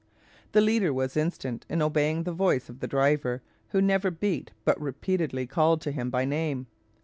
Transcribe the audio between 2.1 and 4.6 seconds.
the voice of the driver, who never beat,